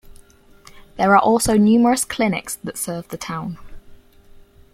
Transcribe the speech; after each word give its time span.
There 0.97 1.13
are 1.15 1.19
also 1.21 1.53
numerous 1.57 2.05
clinics 2.05 2.55
that 2.63 2.75
serve 2.75 3.09
the 3.09 3.17
town. 3.19 3.59